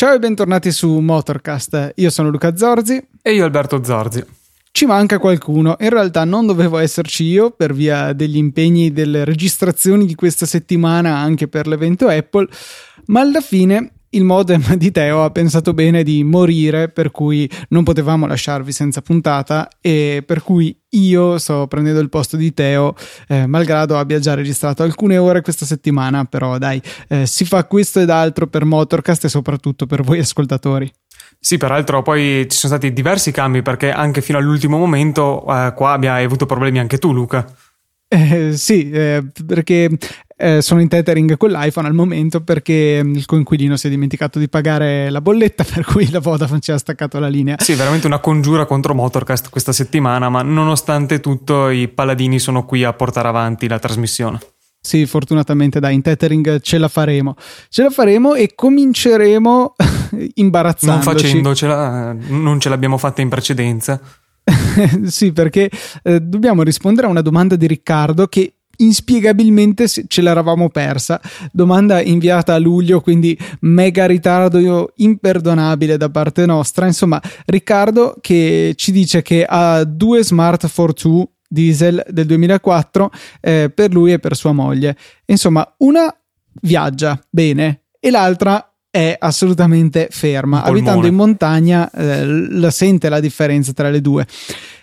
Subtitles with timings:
[0.00, 1.92] Ciao e bentornati su Motorcast.
[1.96, 3.06] Io sono Luca Zorzi.
[3.20, 4.24] E io Alberto Zorzi.
[4.80, 5.76] Ci manca qualcuno.
[5.80, 11.18] In realtà non dovevo esserci io per via degli impegni delle registrazioni di questa settimana
[11.18, 12.48] anche per l'evento Apple,
[13.08, 17.84] ma alla fine il modem di Teo ha pensato bene di morire, per cui non
[17.84, 22.94] potevamo lasciarvi senza puntata e per cui io sto prendendo il posto di Teo,
[23.28, 28.00] eh, malgrado abbia già registrato alcune ore questa settimana, però dai, eh, si fa questo
[28.00, 30.90] ed altro per Motorcast e soprattutto per voi ascoltatori.
[31.38, 35.92] Sì, peraltro poi ci sono stati diversi cambi perché anche fino all'ultimo momento eh, qua
[35.94, 37.46] hai avuto problemi anche tu, Luca.
[38.12, 39.88] Eh, sì, eh, perché
[40.36, 44.38] eh, sono in tethering con l'iPhone al momento perché mm, il coinquilino si è dimenticato
[44.38, 47.56] di pagare la bolletta, per cui la Vodafone ci ha staccato la linea.
[47.60, 52.82] Sì, veramente una congiura contro Motorcast questa settimana, ma nonostante tutto i paladini sono qui
[52.82, 54.38] a portare avanti la trasmissione.
[54.82, 57.34] Sì, fortunatamente dai, in tethering ce la faremo.
[57.68, 59.74] Ce la faremo e cominceremo
[60.34, 61.06] imbarazzandoci.
[61.06, 64.00] Non facendocela, non ce l'abbiamo fatta in precedenza.
[65.04, 65.70] sì, perché
[66.02, 71.20] eh, dobbiamo rispondere a una domanda di Riccardo che inspiegabilmente ce l'eravamo persa.
[71.52, 76.86] Domanda inviata a luglio, quindi mega ritardo imperdonabile da parte nostra.
[76.86, 83.92] Insomma, Riccardo che ci dice che ha due Smart 42 diesel del 2004 eh, per
[83.92, 84.96] lui e per sua moglie.
[85.26, 86.14] Insomma, una
[86.62, 90.62] viaggia bene e l'altra è assolutamente ferma.
[90.62, 94.26] Abitando in montagna eh, la sente la differenza tra le due.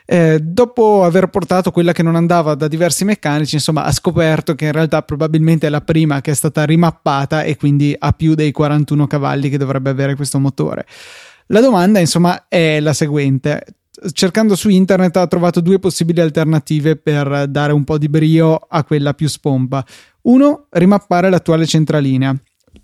[0.05, 4.65] Eh, dopo aver portato quella che non andava da diversi meccanici, insomma, ha scoperto che
[4.65, 8.51] in realtà probabilmente è la prima che è stata rimappata e quindi ha più dei
[8.51, 10.85] 41 cavalli che dovrebbe avere questo motore.
[11.47, 13.65] La domanda, insomma, è la seguente.
[14.11, 18.83] Cercando su internet ha trovato due possibili alternative per dare un po' di brio a
[18.83, 19.83] quella più spompa.
[20.23, 22.35] Uno, rimappare l'attuale centralinea.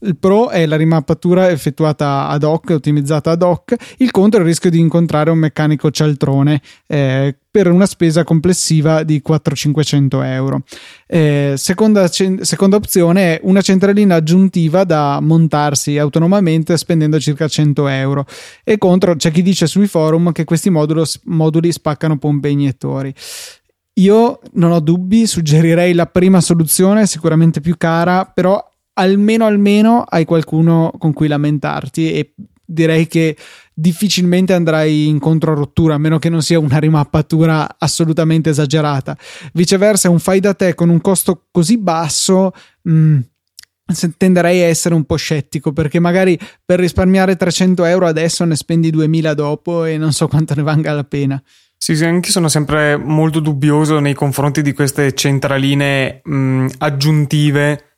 [0.06, 3.74] Il pro è la rimappatura effettuata ad hoc, ottimizzata ad hoc.
[3.98, 9.04] Il contro è il rischio di incontrare un meccanico cialtrone eh, per una spesa complessiva
[9.04, 10.64] di 400-500 euro.
[11.08, 18.26] Eh, seconda, seconda, opzione è una centralina aggiuntiva da montarsi autonomamente spendendo circa 100 euro.
[18.66, 23.14] E contro c'è chi dice sui forum che questi modulo, moduli spaccano pompe iniettori.
[23.98, 30.26] Io non ho dubbi, suggerirei la prima soluzione, sicuramente più cara, però almeno almeno hai
[30.26, 32.34] qualcuno con cui lamentarti e
[32.66, 33.38] direi che
[33.74, 39.18] difficilmente andrai incontro a rottura a meno che non sia una rimappatura assolutamente esagerata.
[39.54, 42.52] Viceversa un fai da te con un costo così basso
[42.84, 43.20] mh, mm,
[44.18, 48.90] tenderei a essere un po' scettico perché magari per risparmiare 300 euro adesso ne spendi
[48.90, 51.42] 2000 dopo e non so quanto ne valga la pena.
[51.78, 57.93] Sì, sì, anche sono sempre molto dubbioso nei confronti di queste centraline mh, aggiuntive a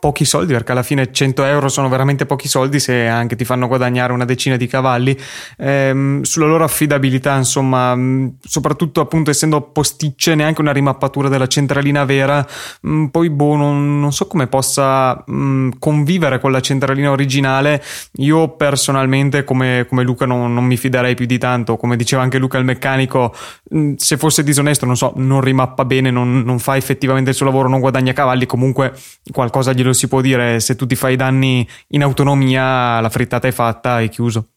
[0.00, 3.68] pochi soldi perché alla fine 100 euro sono veramente pochi soldi se anche ti fanno
[3.68, 5.14] guadagnare una decina di cavalli.
[5.58, 7.94] Ehm, sulla loro affidabilità insomma
[8.40, 12.46] soprattutto appunto essendo posticce neanche una rimappatura della centralina vera
[12.80, 17.82] mh, poi boh non, non, so come possa mh, convivere con la centralina originale.
[18.18, 21.76] Io personalmente come, come Luca non, non, mi fiderei più di tanto.
[21.76, 23.34] Come diceva anche Luca il meccanico
[23.68, 27.44] mh, se fosse disonesto non so non rimappa bene non, non fa effettivamente il suo
[27.44, 28.46] lavoro non guadagna cavalli.
[28.46, 28.94] Comunque
[29.30, 33.52] qualcosa glielo si può dire, se tu ti fai danni in autonomia, la frittata è
[33.52, 34.48] fatta e chiuso.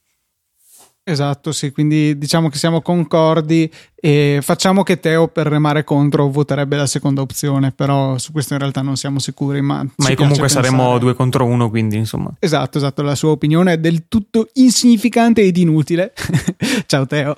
[1.09, 6.75] Esatto, sì, quindi diciamo che siamo concordi e facciamo che Teo per remare contro voterebbe
[6.75, 9.85] la seconda opzione, però su questo in realtà non siamo sicuri, ma...
[9.95, 12.29] Ma comunque saremmo due contro uno, quindi insomma...
[12.39, 16.11] Esatto, esatto, la sua opinione è del tutto insignificante ed inutile.
[16.87, 17.35] Ciao Teo.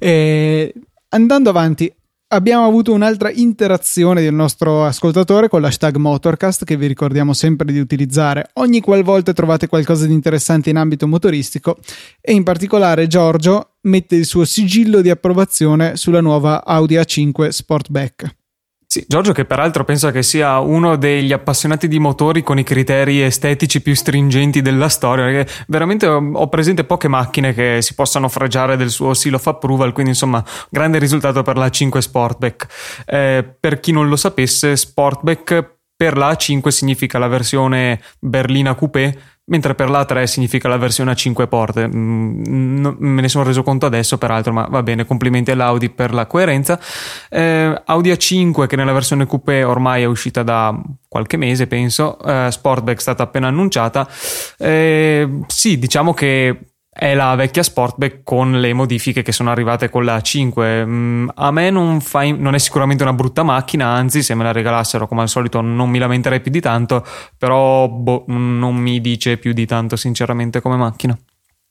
[0.00, 0.74] E
[1.10, 1.94] andando avanti,
[2.34, 7.78] abbiamo avuto un'altra interazione del nostro ascoltatore con l'hashtag Motorcast che vi ricordiamo sempre di
[7.78, 11.78] utilizzare ogni qualvolta trovate qualcosa di interessante in ambito motoristico
[12.20, 18.43] e in particolare Giorgio mette il suo sigillo di approvazione sulla nuova Audi A5 Sportback.
[18.86, 23.22] Sì, Giorgio che peraltro penso che sia uno degli appassionati di motori con i criteri
[23.22, 28.76] estetici più stringenti della storia, perché veramente ho presente poche macchine che si possano fregiare
[28.76, 32.66] del suo seal of approval, quindi insomma grande risultato per la 5 Sportback.
[33.06, 39.16] Eh, per chi non lo sapesse, Sportback per la A5 significa la versione berlina coupé
[39.46, 41.86] mentre per la 3 significa la versione a 5 porte.
[41.86, 46.26] Mm, me ne sono reso conto adesso, peraltro, ma va bene, complimenti all'Audi per la
[46.26, 46.78] coerenza.
[47.28, 50.74] Eh, Audi A5 che nella versione coupé ormai è uscita da
[51.08, 54.08] qualche mese, penso, eh, Sportback è stata appena annunciata.
[54.58, 60.04] Eh, sì, diciamo che è la vecchia Sportback con le modifiche che sono arrivate con
[60.04, 60.86] la 5.
[60.86, 64.52] Mm, a me non, fa, non, è sicuramente una brutta macchina, anzi, se me la
[64.52, 67.04] regalassero come al solito non mi lamenterei più di tanto,
[67.36, 71.18] però boh, non mi dice più di tanto, sinceramente, come macchina.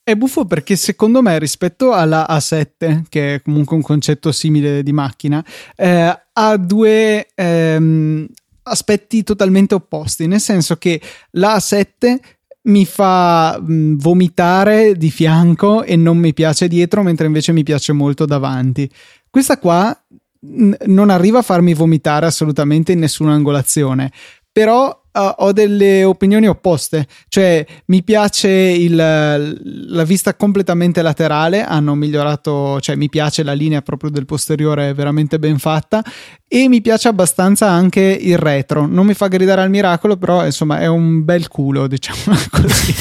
[0.04, 4.92] È buffo perché secondo me rispetto alla A7, che è comunque un concetto simile di
[4.92, 5.42] macchina,
[5.78, 8.28] eh, ha due ehm,
[8.64, 11.00] aspetti totalmente opposti, nel senso che
[11.31, 12.20] la A7
[12.63, 17.92] mi fa mh, vomitare di fianco e non mi piace dietro, mentre invece mi piace
[17.94, 18.89] molto davanti.
[19.30, 19.95] Questa qua
[20.39, 24.12] n- non arriva a farmi vomitare assolutamente in nessuna angolazione,
[24.51, 31.95] però uh, ho delle opinioni opposte, cioè mi piace il, la vista completamente laterale, hanno
[31.95, 36.04] migliorato, cioè mi piace la linea proprio del posteriore veramente ben fatta
[36.48, 40.80] e mi piace abbastanza anche il retro, non mi fa gridare al miracolo, però insomma
[40.80, 42.94] è un bel culo, diciamo così.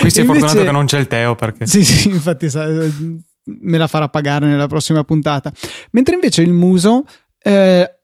[0.00, 1.66] Qui sei Invece, fortunato che non c'è il Teo perché...
[1.66, 5.52] Sì, sì, infatti sa, me la farà pagare nella prossima puntata.
[5.92, 7.04] Mentre invece il muso
[7.42, 7.95] eh,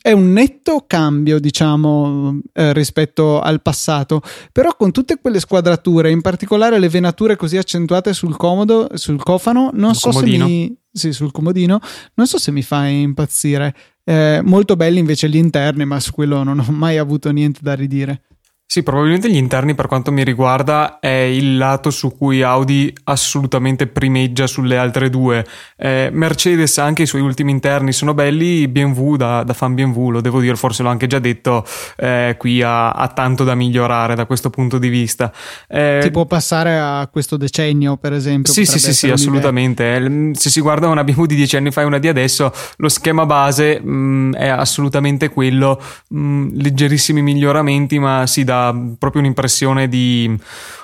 [0.00, 4.20] è un netto cambio, diciamo, eh, rispetto al passato,
[4.52, 9.70] però con tutte quelle squadrature, in particolare le venature così accentuate sul comodo, sul cofano,
[9.72, 10.46] non so comodino.
[10.46, 11.80] se mi sì, sul comodino,
[12.14, 13.74] non so se mi fa impazzire.
[14.04, 17.74] Eh, molto belli invece gli interni, ma su quello non ho mai avuto niente da
[17.74, 18.24] ridire.
[18.72, 23.86] Sì, probabilmente gli interni per quanto mi riguarda è il lato su cui Audi assolutamente
[23.86, 25.44] primeggia sulle altre due.
[25.76, 30.20] Eh, Mercedes anche i suoi ultimi interni sono belli, BMW da, da, fan BMW, lo
[30.22, 31.66] devo dire, forse l'ho anche già detto,
[31.98, 35.30] eh, qui ha, ha, tanto da migliorare da questo punto di vista.
[35.68, 38.54] Eh, si può passare a questo decennio per esempio?
[38.54, 40.32] Sì, sì, sì, sì, assolutamente.
[40.32, 43.26] Se si guarda una BMW di dieci anni fa e una di adesso, lo schema
[43.26, 45.78] base mh, mm, è assolutamente quello,
[46.08, 48.60] mh, mm, leggerissimi miglioramenti, ma si dà
[48.98, 50.38] proprio un'impressione di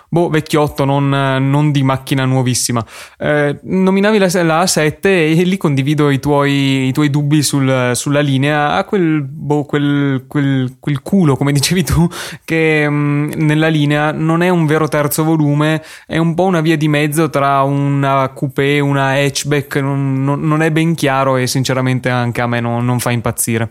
[0.08, 2.84] boh, vecchiotto, non, non, di macchina nuovissima.
[3.18, 8.20] Eh, nominavi la, la, A7 e lì condivido i tuoi, i tuoi dubbi sul, sulla
[8.20, 8.74] linea.
[8.74, 12.08] Ha quel, boh, quel, quel, quel, culo, come dicevi tu,
[12.44, 16.60] che mh, mm, nella linea non è un vero terzo volume, è un po' una
[16.60, 19.76] via di mezzo tra una coupé e una hatchback.
[19.76, 23.70] Non, non, non, è ben chiaro e sinceramente anche a me non, non fa impazzire.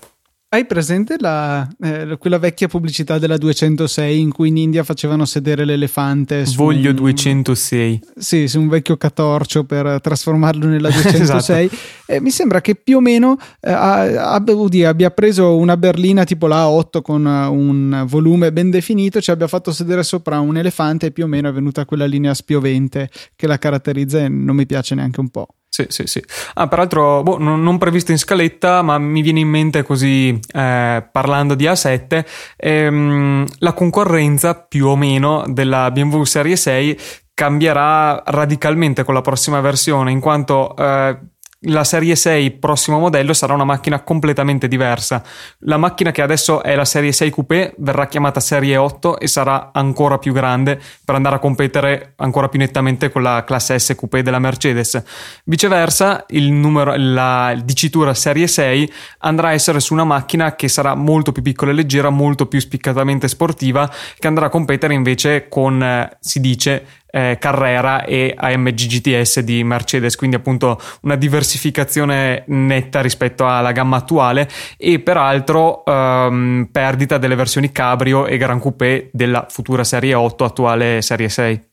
[0.50, 5.66] Hai presente la, eh, quella vecchia pubblicità della 206 in cui in India facevano sedere
[5.66, 6.46] l'elefante?
[6.56, 8.02] Voglio un, 206.
[8.16, 11.66] Sì, su un vecchio catorcio per trasformarlo nella 206.
[11.66, 11.76] esatto.
[12.06, 16.64] eh, mi sembra che più o meno eh, abbia, abbia preso una berlina tipo la
[16.64, 21.26] A8 con un volume ben definito, ci abbia fatto sedere sopra un elefante e più
[21.26, 25.20] o meno è venuta quella linea spiovente che la caratterizza e non mi piace neanche
[25.20, 25.48] un po'.
[25.78, 26.24] Sì, sì, sì.
[26.56, 31.54] Ah, peraltro, boh, non, previsto in scaletta, ma mi viene in mente così, eh, parlando
[31.54, 32.26] di A7,
[32.56, 37.00] ehm, la concorrenza più o meno della BMW Serie 6
[37.32, 41.16] cambierà radicalmente con la prossima versione, in quanto eh,
[41.62, 45.24] la serie 6 prossimo modello sarà una macchina completamente diversa.
[45.60, 49.72] La macchina che adesso è la serie 6 coupé verrà chiamata serie 8 e sarà
[49.74, 54.22] ancora più grande per andare a competere ancora più nettamente con la classe S coupé
[54.22, 55.02] della Mercedes.
[55.46, 60.94] Viceversa, il numero, la dicitura serie 6 andrà a essere su una macchina che sarà
[60.94, 65.82] molto più piccola e leggera, molto più spiccatamente sportiva, che andrà a competere invece con,
[65.82, 73.02] eh, si dice, eh, Carrera e AMG GTS di Mercedes, quindi appunto una diversificazione netta
[73.02, 74.48] rispetto alla gamma attuale
[74.78, 81.02] e peraltro ehm, perdita delle versioni Cabrio e Gran Coupé della futura serie 8, attuale
[81.02, 81.66] serie 6.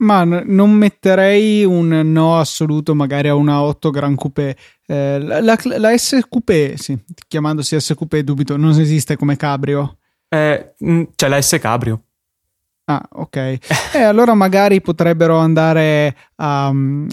[0.00, 4.56] Ma non metterei un no assoluto magari a una 8 Gran Coupé.
[4.86, 9.98] Eh, la, la, la, S Coupé, sì, chiamandosi S Coupé dubito, non esiste come Cabrio.
[10.26, 10.74] Eh,
[11.14, 12.04] c'è la S Cabrio.
[12.90, 13.36] Ah, ok.
[13.94, 17.06] eh, allora magari potrebbero andare, a, um,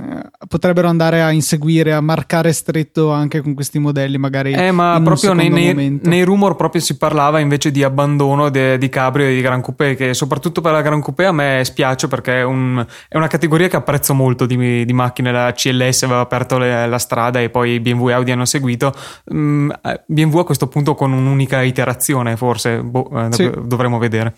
[0.47, 4.53] potrebbero andare a inseguire, a marcare stretto anche con questi modelli, magari.
[4.53, 8.89] Eh, ma proprio nei, nei, nei, rumor proprio si parlava invece di abbandono de, di
[8.89, 12.39] Cabrio e di Gran Coupé, che soprattutto per la Gran Coupé a me spiace perché
[12.39, 15.31] è, un, è una categoria che apprezzo molto di, di macchine.
[15.31, 18.91] La CLS aveva aperto le, la strada e poi BMW e Audi hanno seguito.
[19.31, 23.51] Mm, eh, BMW a questo punto con un'unica iterazione, forse, boh, eh, sì.
[23.63, 24.33] dovremo vedere.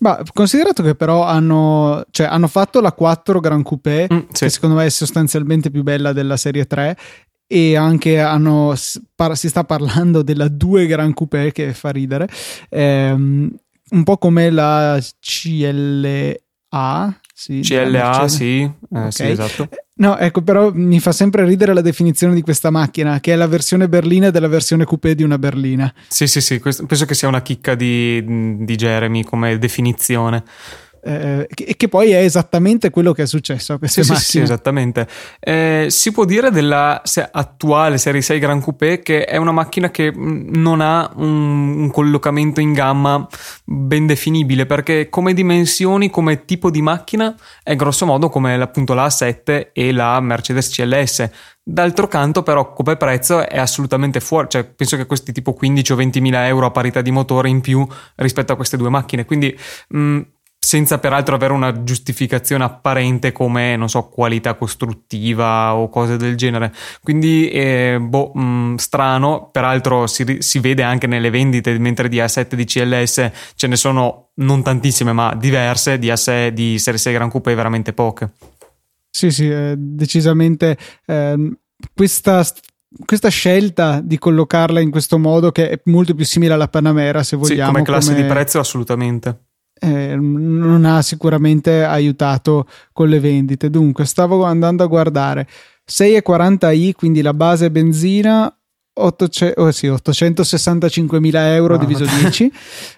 [0.00, 4.44] Ma considerato che però hanno, cioè, hanno fatto la 4 Gran Coupé, mm, sì.
[4.44, 6.96] che secondo me è sostanzialmente più bella della serie 3,
[7.46, 12.28] e anche hanno, si sta parlando della 2 Gran Coupé che fa ridere.
[12.70, 13.54] Ehm,
[13.90, 16.34] un po' come la CLA.
[17.34, 19.10] Sì, CLA, sì, eh, okay.
[19.10, 19.68] sì, esatto.
[20.00, 23.46] No, ecco, però mi fa sempre ridere la definizione di questa macchina, che è la
[23.46, 25.92] versione berlina della versione coupé di una berlina.
[26.08, 28.24] Sì, sì, sì, penso che sia una chicca di,
[28.64, 30.42] di Jeremy come definizione
[31.02, 34.24] eh, e che poi è esattamente quello che è successo a queste sì, macchine.
[34.24, 35.08] Sì, sì esattamente.
[35.38, 40.12] Eh, si può dire della attuale Serie 6 Gran Coupé che è una macchina che
[40.12, 43.26] mm, non ha un, un, collocamento in gamma
[43.64, 49.06] ben definibile perché come dimensioni, come tipo di macchina è grosso modo come appunto la
[49.06, 51.30] A7 e la Mercedes CLS.
[51.62, 54.48] D'altro canto, però, come prezzo è assolutamente fuori.
[54.48, 57.60] Cioè, penso che costi tipo 15 o 20 mila euro a parità di motore in
[57.60, 59.24] più rispetto a queste due macchine.
[59.24, 59.56] Quindi,
[59.88, 60.20] mh, mm,
[60.62, 66.72] senza peraltro avere una giustificazione apparente come, non so, qualità costruttiva o cose del genere.
[67.02, 72.18] Quindi, eh, boh, mh, mm, strano, peraltro si, si, vede anche nelle vendite, mentre di
[72.18, 77.12] A7 di CLS ce ne sono non tantissime, ma diverse, di, A6, di Serie 6
[77.14, 78.30] Gran Coupe veramente poche.
[79.08, 80.76] Sì, sì, eh, decisamente
[81.06, 81.52] eh,
[81.94, 82.46] questa
[83.04, 87.36] questa scelta di collocarla in questo modo che è molto più simile alla Panamera se
[87.36, 88.22] vogliamo sì, come classe come...
[88.22, 89.49] di prezzo assolutamente
[89.80, 93.70] eh, non ha sicuramente aiutato con le vendite.
[93.70, 95.48] Dunque, stavo andando a guardare
[95.90, 98.54] 6,40i, quindi la base benzina.
[98.92, 101.78] 800, oh sì, 865.000 euro oh.
[101.78, 102.52] diviso 10,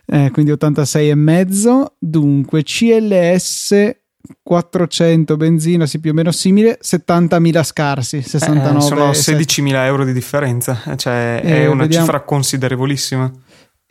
[0.07, 1.85] eh, quindi 86,5.
[1.99, 4.01] Dunque, CLS
[4.43, 8.79] 400 benzina, sì, più o meno simile, 70.000 scarsi, 69.
[8.79, 12.05] Eh, sono 16.000 euro di differenza, cioè è una vediamo.
[12.05, 13.31] cifra considerevolissima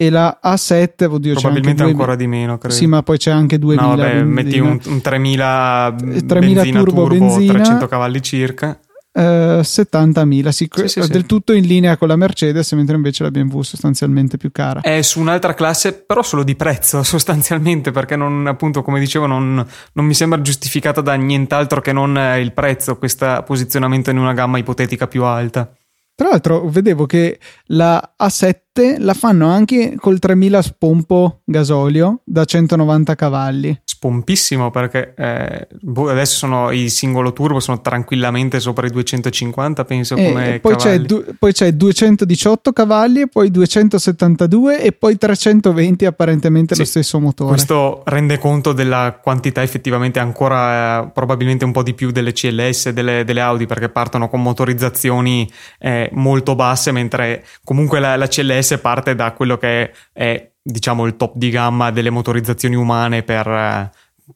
[0.01, 1.91] e la A7 oddio, probabilmente due...
[1.91, 2.73] ancora di meno credo.
[2.73, 7.07] sì ma poi c'è anche 2000 no vabbè metti un, un 3000 3000 benzina turbo,
[7.07, 8.79] turbo benzina, 300 cavalli circa
[9.13, 11.25] Uh, 70.000, sì, sì, sì, del sì.
[11.25, 14.79] tutto in linea con la Mercedes, mentre invece la BMW è sostanzialmente più cara.
[14.79, 19.55] È su un'altra classe, però solo di prezzo, sostanzialmente, perché non, appunto, come dicevo, non,
[19.55, 24.57] non mi sembra giustificata da nient'altro che non il prezzo, questo posizionamento in una gamma
[24.59, 25.69] ipotetica più alta.
[26.15, 33.15] Tra l'altro, vedevo che la A7 la fanno anche col 3000 spompo gasolio da 190
[33.15, 33.81] cavalli.
[34.01, 40.15] Pompissimo perché eh, boh, adesso sono i singolo turbo sono tranquillamente sopra i 250 penso
[40.15, 46.05] e come poi c'è, du- poi c'è 218 cavalli e poi 272 e poi 320
[46.07, 47.51] apparentemente sì, lo stesso motore.
[47.51, 52.89] Questo rende conto della quantità effettivamente ancora eh, probabilmente un po' di più delle CLS
[52.89, 55.47] delle, delle Audi perché partono con motorizzazioni
[55.77, 61.15] eh, molto basse mentre comunque la, la, CLS parte da quello che è, diciamo il
[61.15, 63.91] top di gamma delle motorizzazioni umane per,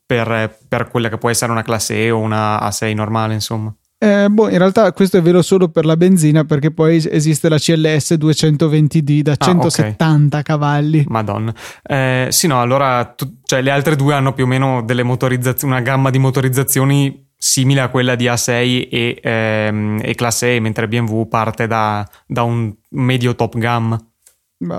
[0.06, 3.74] per, per quella che può essere una classe E o una A6 normale, insomma.
[3.98, 7.58] Eh, boh, in realtà questo è vero solo per la benzina perché poi esiste la
[7.58, 10.44] CLS 220D da ah, 170 okay.
[10.44, 11.06] cavalli.
[11.08, 11.54] Madonna.
[11.82, 15.74] Eh, sì, no, allora tu, cioè, le altre due hanno più o meno delle motorizzazioni,
[15.74, 20.88] una gamma di motorizzazioni simile a quella di A6 e, ehm, e classe E, mentre
[20.88, 24.00] BMW parte da, da un medio top gamma.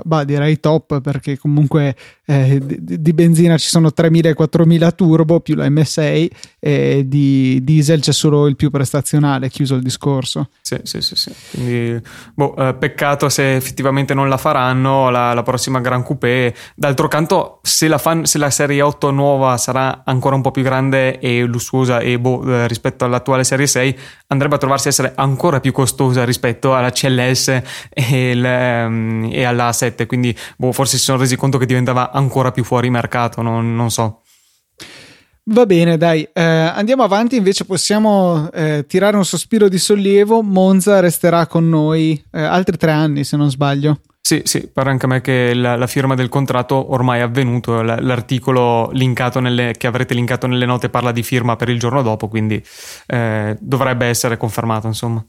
[0.03, 5.39] Bah, direi top perché comunque eh, di, di, benzina ci sono 3000 e 4000 turbo
[5.39, 6.27] più la M6
[6.59, 10.49] e di diesel c'è solo il più prestazionale, chiuso il discorso.
[10.61, 11.15] Sì, sì, sì.
[11.15, 11.31] sì.
[11.51, 12.01] Quindi,
[12.33, 16.53] boh, eh, peccato se effettivamente non la faranno la, la, prossima Gran Coupé.
[16.75, 20.63] D'altro canto, se la, fan, se la serie 8 nuova sarà ancora un po' più
[20.63, 25.59] grande e lussuosa e boh, eh, rispetto all'attuale serie 6, andrebbe a trovarsi essere ancora
[25.59, 30.05] più costosa rispetto alla CLS e, il, ehm, e alla A7.
[30.05, 33.91] Quindi, boh, forse si sono resi conto che diventava ancora più fuori mercato, non, non
[33.91, 34.21] so.
[35.49, 37.37] Va bene, dai, eh, andiamo avanti.
[37.37, 40.41] Invece possiamo eh, tirare un sospiro di sollievo.
[40.41, 44.01] Monza resterà con noi eh, altri tre anni, se non sbaglio.
[44.27, 47.81] Sì, sì, pare anche a me che la, la firma del contratto ormai è avvenuto.
[47.81, 52.61] L'articolo nelle, che avrete linkato nelle note parla di firma per il giorno dopo, quindi
[53.05, 55.23] eh, dovrebbe essere confermato, insomma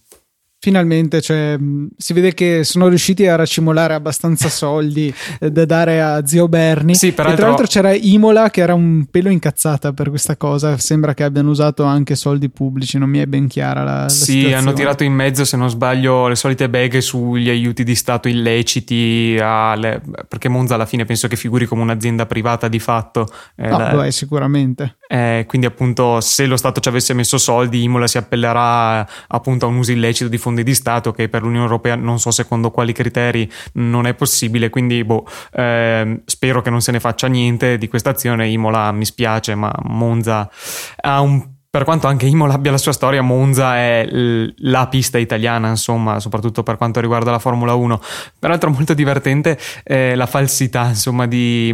[0.60, 1.56] finalmente cioè,
[1.96, 6.96] si vede che sono riusciti a racimolare abbastanza soldi eh, da dare a zio Bernie
[6.96, 7.32] sì, peraltro...
[7.32, 10.76] e tra l'altro c'era Imola che era un pelo incazzata per questa cosa.
[10.78, 14.24] Sembra che abbiano usato anche soldi pubblici non mi è ben chiara la, la sì
[14.24, 14.54] situazione.
[14.56, 19.36] hanno tirato in mezzo se non sbaglio le solite beghe sugli aiuti di Stato illeciti
[19.40, 20.02] alle...
[20.26, 23.94] perché Monza alla fine penso che figuri come un'azienda privata di fatto eh, no, la...
[23.94, 24.96] beh, sicuramente.
[25.06, 29.68] Eh, quindi appunto se lo Stato ci avesse messo soldi Imola si appellerà appunto a
[29.68, 32.92] un uso illecito di fondi di Stato che per l'Unione Europea non so secondo quali
[32.92, 37.88] criteri non è possibile, quindi boh, eh, spero che non se ne faccia niente di
[37.88, 38.48] questa azione.
[38.48, 40.50] Imola mi spiace, ma Monza
[41.00, 45.18] ha un per quanto anche Imola abbia la sua storia, Monza è l- la pista
[45.18, 48.00] italiana, insomma, soprattutto per quanto riguarda la Formula 1.
[48.38, 51.70] Peraltro molto divertente eh, la falsità, insomma, di,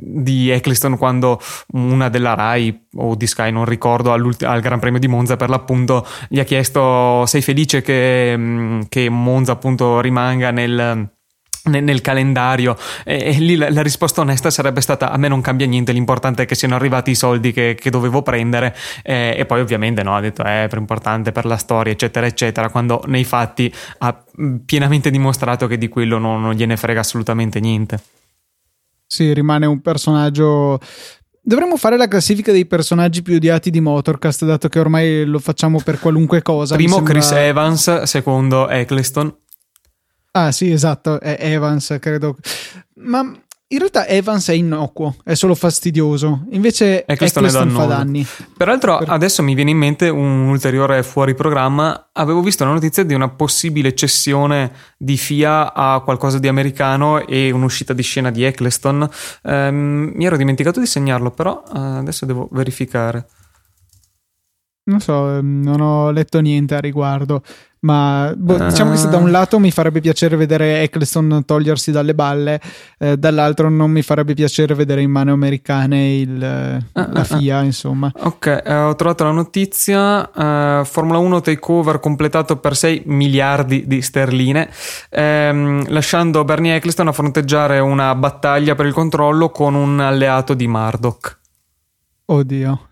[0.00, 1.40] di, Eccleston quando
[1.72, 6.06] una della RAI o di Sky, non ricordo, al Gran Premio di Monza per l'appunto
[6.28, 11.10] gli ha chiesto sei felice che, che Monza appunto rimanga nel
[11.64, 15.92] nel, calendario e, lì la, la, risposta onesta sarebbe stata a me non cambia niente
[15.92, 20.02] l'importante è che siano arrivati i soldi che, che dovevo prendere eh, e poi ovviamente
[20.02, 24.24] no ha detto è per importante per la storia eccetera eccetera quando nei fatti ha
[24.64, 28.00] pienamente dimostrato che di quello non, non gliene frega assolutamente niente
[29.06, 30.80] sì rimane un personaggio
[31.44, 35.80] Dovremmo fare la classifica dei personaggi più odiati di Motorcast, dato che ormai lo facciamo
[35.80, 36.76] per qualunque cosa.
[36.76, 37.12] Primo sembra...
[37.14, 39.34] Chris Evans, secondo Eccleston.
[40.32, 42.36] Ah, sì, esatto, è Evans, credo.
[42.94, 43.20] Ma
[43.72, 46.44] in realtà Evans è innocuo, è solo fastidioso.
[46.50, 48.26] Invece Eccleston, Eccleston fa danni.
[48.54, 49.08] Peraltro, per...
[49.08, 52.08] adesso mi viene in mente un ulteriore fuori programma.
[52.12, 57.50] Avevo visto la notizia di una possibile cessione di FIA a qualcosa di americano e
[57.50, 59.08] un'uscita di scena di Eccleston.
[59.44, 63.26] Ehm, mi ero dimenticato di segnarlo, però eh, adesso devo verificare.
[64.84, 67.42] Non so, ehm, non ho letto niente a riguardo.
[67.82, 69.30] Ma boh, diciamo che da un ah.
[69.30, 72.60] lato mi farebbe piacere vedere Eccleston togliersi dalle balle,
[72.96, 77.58] eh, dall'altro non mi farebbe piacere vedere in mano americane il, ah, la ah, FIA,
[77.58, 78.12] ah, insomma.
[78.20, 84.00] Ok, eh, ho trovato la notizia: eh, Formula 1 takeover completato per 6 miliardi di
[84.00, 84.70] sterline,
[85.10, 90.68] ehm, lasciando Bernie Eccleston a fronteggiare una battaglia per il controllo con un alleato di
[90.68, 91.36] Murdoch.
[92.26, 92.90] Oddio.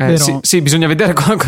[0.00, 1.38] Eh, sì, sì, bisogna vedere qual,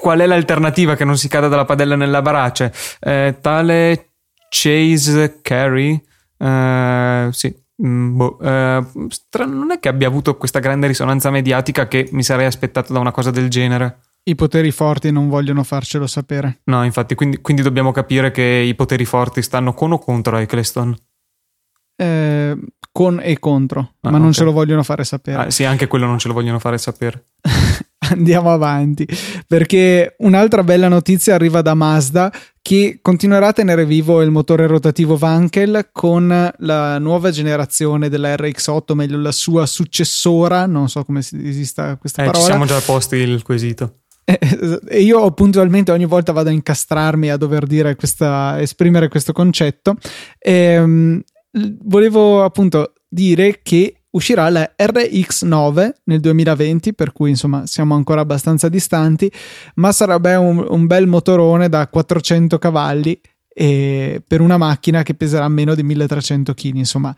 [0.00, 2.72] qual, è l'alternativa che non si cada dalla padella nella brace.
[2.98, 4.10] Eh, tale
[4.48, 6.02] Chase Carey,
[6.36, 8.84] eh, sì, mm, boh, eh,
[9.46, 13.12] non è che abbia avuto questa grande risonanza mediatica che mi sarei aspettato da una
[13.12, 14.00] cosa del genere.
[14.24, 16.62] I poteri forti non vogliono farcelo sapere.
[16.64, 20.96] No, infatti, quindi, quindi dobbiamo capire che i poteri forti stanno con o contro Eccleston.
[21.96, 22.56] Eh,
[22.96, 25.42] con e contro, ah, ma non ce lo vogliono fare sapere.
[25.44, 27.24] Ah, sì, anche quello non ce lo vogliono fare sapere.
[28.10, 29.06] Andiamo avanti,
[29.46, 35.16] perché un'altra bella notizia arriva da Mazda che continuerà a tenere vivo il motore rotativo
[35.16, 41.96] Vankel con la nuova generazione della RX8, meglio la sua successora, non so come esista
[41.96, 42.44] questa eh, parola.
[42.44, 43.98] Ci siamo già posti il quesito.
[44.88, 49.96] E io puntualmente ogni volta vado a incastrarmi a dover dire questa, esprimere questo concetto.
[50.38, 51.22] E, ehm,
[51.82, 58.68] volevo appunto dire che uscirà la RX9 nel 2020, per cui insomma siamo ancora abbastanza
[58.68, 59.30] distanti,
[59.74, 65.48] ma sarebbe un, un bel motorone da 400 cavalli e per una macchina che peserà
[65.48, 67.14] meno di 1300 kg, insomma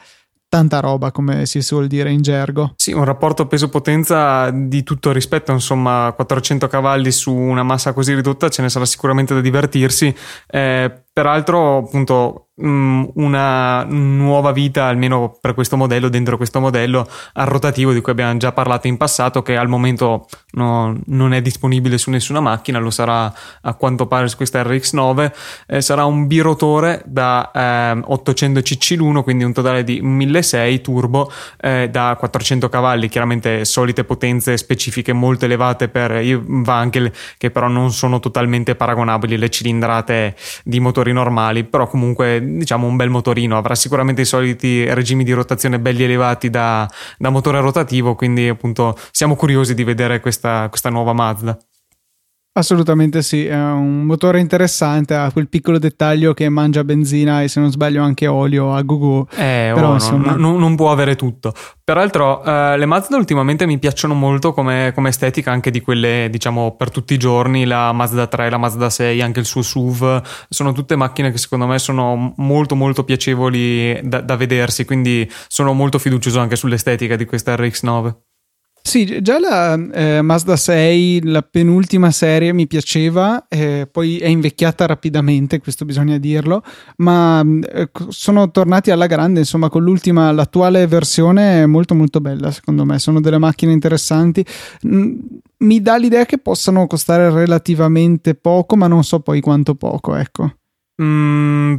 [0.48, 2.72] tanta roba come si suol dire in gergo.
[2.76, 8.48] Sì, un rapporto peso-potenza di tutto rispetto, insomma 400 cavalli su una massa così ridotta
[8.48, 10.14] ce ne sarà sicuramente da divertirsi,
[10.48, 17.46] eh, peraltro appunto Mm, una nuova vita almeno per questo modello dentro questo modello al
[17.46, 21.98] rotativo di cui abbiamo già parlato in passato che al momento no, non è disponibile
[21.98, 25.32] su nessuna macchina lo sarà a quanto pare su questa RX9
[25.68, 27.48] eh, sarà un birotore da
[27.94, 33.64] eh, 800 cc l'uno quindi un totale di 1600 turbo eh, da 400 cavalli chiaramente
[33.66, 39.48] solite potenze specifiche molto elevate per i Wankel che però non sono totalmente paragonabili alle
[39.48, 45.24] cilindrate di motori normali però comunque diciamo un bel motorino, avrà sicuramente i soliti regimi
[45.24, 50.68] di rotazione belli elevati da, da motore rotativo, quindi appunto siamo curiosi di vedere questa,
[50.68, 51.58] questa nuova Mazda.
[52.58, 57.60] Assolutamente sì, è un motore interessante, ha quel piccolo dettaglio che mangia benzina e se
[57.60, 60.32] non sbaglio anche olio a go Eh, Però, oh, insomma...
[60.32, 61.54] non, non, può avere tutto.
[61.84, 66.74] Peraltro uh, le Mazda ultimamente mi piacciono molto come, come, estetica anche di quelle diciamo
[66.74, 70.72] per tutti i giorni, la Mazda 3, la Mazda 6, anche il suo SUV, sono
[70.72, 76.00] tutte macchine che secondo me sono molto molto piacevoli da, da vedersi, quindi sono molto
[76.00, 78.14] fiducioso anche sull'estetica di questa RX9.
[78.88, 84.86] Sì, già la eh, Mazda 6, la penultima serie mi piaceva, eh, poi è invecchiata
[84.86, 86.62] rapidamente, questo bisogna dirlo,
[86.96, 92.50] ma eh, sono tornati alla grande, insomma, con l'ultima, l'attuale versione è molto molto bella,
[92.50, 94.42] secondo me, sono delle macchine interessanti.
[94.86, 95.18] Mm,
[95.58, 100.50] mi dà l'idea che possano costare relativamente poco, ma non so poi quanto poco, ecco.
[101.02, 101.76] Mm,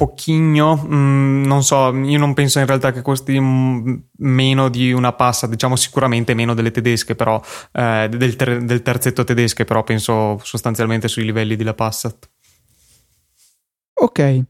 [0.00, 5.46] pochino, mm, non so, io non penso in realtà che costi meno di una passa,
[5.46, 7.38] diciamo sicuramente meno delle tedesche, però
[7.72, 12.30] eh, del, ter- del, terzetto tedesche, però penso sostanzialmente sui livelli della Passat.
[13.92, 14.42] Ok,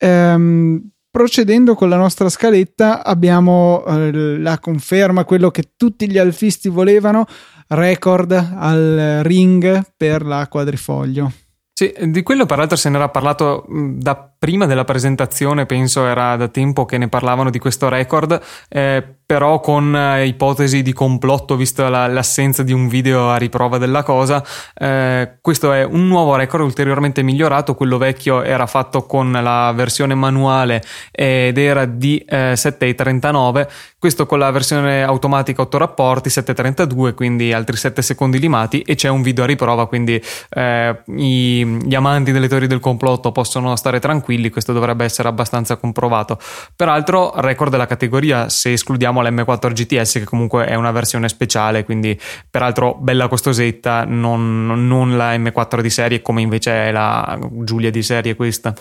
[0.00, 6.68] um, procedendo con la nostra scaletta abbiamo uh, la conferma, quello che tutti gli alfisti
[6.68, 7.24] volevano,
[7.68, 11.32] record al ring per la quadrifoglio.
[11.78, 16.48] Sì, di quello peraltro se ne era parlato da prima della presentazione, penso era da
[16.48, 21.90] tempo che ne parlavano di questo record, eh, però con eh, ipotesi di complotto, vista
[21.90, 24.42] la, l'assenza di un video a riprova della cosa.
[24.74, 30.14] Eh, questo è un nuovo record ulteriormente migliorato, quello vecchio era fatto con la versione
[30.14, 37.52] manuale ed era di eh, 7,39, questo con la versione automatica 8 rapporti, 7,32, quindi
[37.52, 42.32] altri 7 secondi limati e c'è un video a riprova, quindi eh, i, gli amanti
[42.32, 46.38] delle teorie del complotto possono stare tranquilli, questo dovrebbe essere abbastanza comprovato.
[46.76, 51.28] Peraltro record della categoria se escludiamo abbiamo la M4 GTS che comunque è una versione
[51.28, 52.18] speciale, quindi
[52.50, 58.02] peraltro bella costosetta, non, non la M4 di serie come invece è la Giulia di
[58.02, 58.74] serie questa.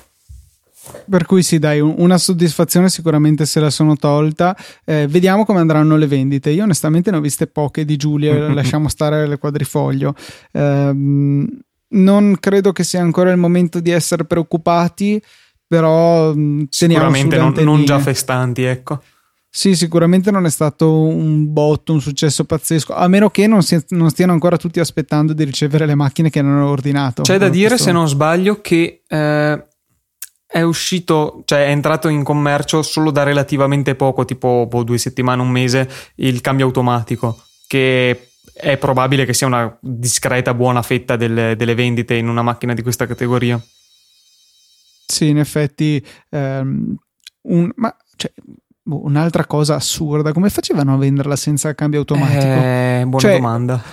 [1.10, 4.55] Per cui sì, dai, una soddisfazione sicuramente se la sono tolta.
[4.86, 6.49] Eh, vediamo come andranno le vendite.
[6.51, 10.15] Io onestamente ne ho viste poche di Giulia, lasciamo stare le quadrifoglio.
[10.51, 11.45] Eh,
[11.89, 15.21] non credo che sia ancora il momento di essere preoccupati,
[15.67, 19.02] però mm, sicuramente non, non già festanti, ecco.
[19.50, 23.84] Sì, sicuramente non è stato un botto, un successo pazzesco, a meno che non, si,
[23.89, 27.23] non stiano ancora tutti aspettando di ricevere le macchine che hanno ordinato.
[27.23, 27.86] C'è da dire, questo...
[27.86, 29.67] se non sbaglio, che eh,
[30.45, 35.41] è uscito, cioè è entrato in commercio solo da relativamente poco, tipo boh, due settimane,
[35.41, 38.27] un mese, il cambio automatico, che
[38.60, 42.82] è probabile che sia una discreta buona fetta delle, delle vendite in una macchina di
[42.82, 43.62] questa categoria.
[45.06, 46.96] Sì, in effetti, ehm,
[47.43, 48.32] un, ma cioè,
[48.88, 52.41] Boh, un'altra cosa assurda, come facevano a venderla senza cambio automatico?
[52.41, 53.84] Eh, buona cioè, domanda.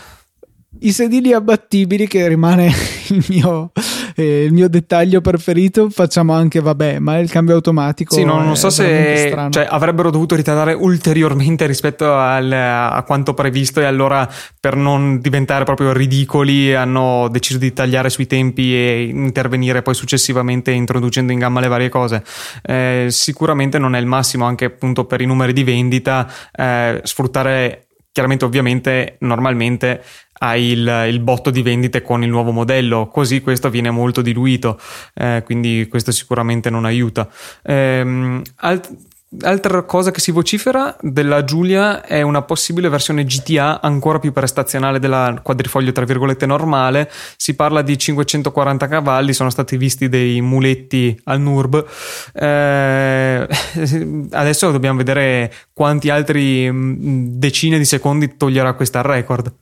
[0.81, 2.71] I sedili abbattibili, che rimane
[3.09, 3.73] il mio,
[4.17, 8.15] eh, il mio, dettaglio preferito, facciamo anche, vabbè, ma il cambio automatico.
[8.15, 13.81] Sì, no, non so se cioè, avrebbero dovuto ritardare ulteriormente rispetto al, a quanto previsto,
[13.81, 14.29] e allora
[14.61, 20.71] per non diventare proprio ridicoli, hanno deciso di tagliare sui tempi e intervenire poi successivamente
[20.71, 22.23] introducendo in gamma le varie cose.
[22.63, 27.87] Eh, sicuramente non è il massimo, anche appunto per i numeri di vendita, eh, sfruttare
[28.15, 30.01] chiaramente ovviamente normalmente
[30.39, 34.79] hai il, il, botto di vendite con il nuovo modello, così questo viene molto diluito,
[35.15, 37.29] eh, quindi questo sicuramente non aiuta.
[37.61, 38.97] Eh, alt-
[39.43, 44.99] Altra cosa che si vocifera della Giulia è una possibile versione GTA ancora più prestazionale
[44.99, 47.11] della quadrifoglio tra virgolette normale.
[47.37, 51.87] Si parla di 540 cavalli, sono stati visti dei muletti al NURB.
[52.33, 53.49] Eh,
[54.31, 59.53] adesso dobbiamo vedere quanti altri mm, decine di secondi toglierà questa record.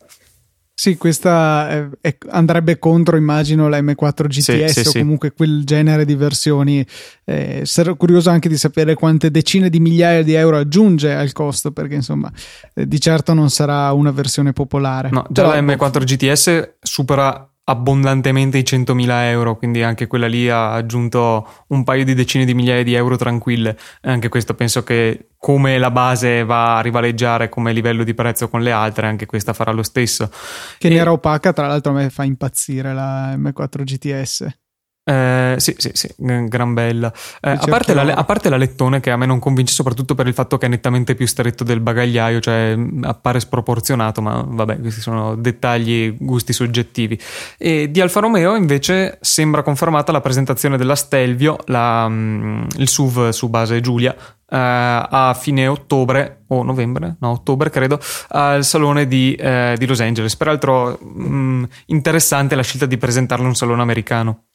[0.75, 5.35] Sì, questa è, è, andrebbe contro, immagino, la M4 GTS sì, sì, o comunque sì.
[5.37, 6.85] quel genere di versioni.
[7.25, 11.73] Eh, sarò curioso anche di sapere quante decine di migliaia di euro aggiunge al costo,
[11.73, 12.33] perché insomma,
[12.75, 15.11] eh, di certo non sarà una versione popolare.
[15.11, 20.49] No, già Però, la M4 GTS supera abbondantemente i 100.000 euro, quindi anche quella lì
[20.49, 23.79] ha aggiunto un paio di decine di migliaia di euro tranquille.
[24.03, 28.63] Anche questo penso che come la base va a rivaleggiare come livello di prezzo con
[28.63, 30.31] le altre, anche questa farà lo stesso.
[30.79, 30.91] Che e...
[30.91, 34.62] nera opaca, tra l'altro, a me fa impazzire la M4 GTS.
[35.05, 37.13] Eh, sì, sì, sì, gran bella.
[37.41, 40.29] Eh, a, parte la, a, parte la, lettone che a me non convince, soprattutto per
[40.29, 45.01] il fatto che è nettamente più stretto del bagagliaio, cioè appare sproporzionato, ma vabbè, questi
[45.01, 47.19] sono dettagli, gusti soggettivi.
[47.59, 53.49] E di Alfa Romeo invece sembra confermata la presentazione della Stelvio, la, il SUV su
[53.49, 54.15] base Giulia,
[54.53, 60.01] Uh, a fine ottobre o novembre, no, ottobre credo, al salone di, uh, di Los
[60.03, 60.37] Angeles.
[60.37, 64.49] Peraltro, mh, interessante la scelta di presentarlo in un salone americano.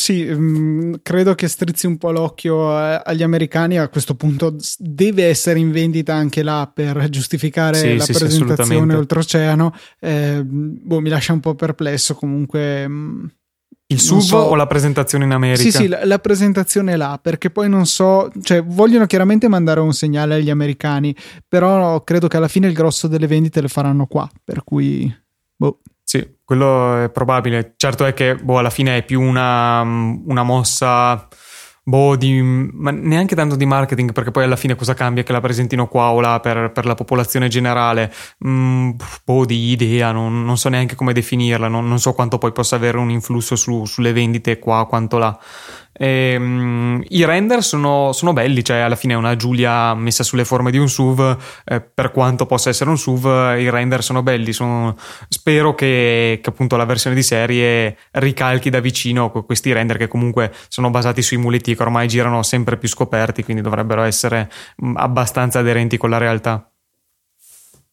[0.00, 3.78] Sì, mh, mm, credo che strizzi un po' l'occhio a, agli americani.
[3.78, 8.92] A questo punto deve essere in vendita anche là per giustificare sì, la sì, presentazione
[8.94, 9.74] sì, oltreoceano.
[9.98, 12.88] Eh, boh, mi lascia un po' perplesso comunque.
[12.88, 13.24] Mh, mm,
[13.88, 14.36] il SUV so.
[14.38, 15.60] o la presentazione in America?
[15.60, 19.92] Sì, sì, la, la, presentazione là, perché poi non so, cioè vogliono chiaramente mandare un
[19.92, 21.14] segnale agli americani,
[21.46, 25.12] però credo che alla fine il grosso delle vendite le faranno qua, per cui
[25.56, 25.80] boh.
[26.04, 27.74] Sì, quello è probabile.
[27.76, 31.28] Certo è che boh, alla fine è più una, una mossa
[31.84, 35.40] boh, di, ma neanche tanto di marketing, perché poi alla fine cosa cambia che la
[35.40, 38.12] presentino qua o là per, per la popolazione generale?
[38.44, 38.90] Mm,
[39.24, 42.74] boh, di idea, non, non, so neanche come definirla, non, non, so quanto poi possa
[42.74, 45.38] avere un influsso su, sulle vendite qua, quanto là.
[45.92, 50.44] E, um, I render sono, sono, belli, cioè alla fine è una Giulia messa sulle
[50.44, 54.52] forme di un SUV, eh, per quanto possa essere un SUV, i render sono belli.
[54.52, 54.96] Sono,
[55.28, 60.52] spero che, che, appunto la versione di serie ricalchi da vicino questi render che comunque
[60.68, 64.50] sono basati sui muletti che ormai girano sempre più scoperti, quindi dovrebbero essere
[64.94, 66.70] abbastanza aderenti con la realtà.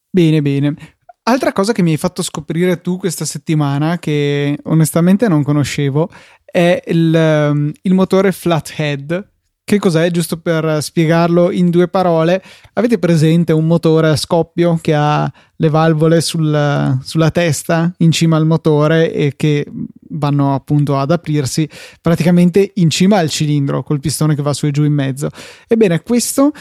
[0.10, 0.76] Bene, bene.
[1.24, 6.10] Altra cosa che mi hai fatto scoprire tu questa settimana, che onestamente non conoscevo,
[6.58, 9.30] è il, um, il motore flathead.
[9.64, 10.10] Che cos'è?
[10.10, 12.42] Giusto per spiegarlo in due parole,
[12.74, 18.38] avete presente un motore a scoppio che ha le valvole sul, sulla testa in cima
[18.38, 19.68] al motore e che
[20.12, 21.70] vanno appunto ad aprirsi
[22.02, 25.30] praticamente in cima al cilindro col pistone che va su e giù in mezzo.
[25.68, 26.52] Ebbene, questo